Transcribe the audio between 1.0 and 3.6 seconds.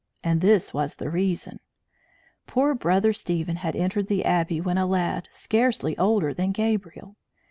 reason: poor Brother Stephen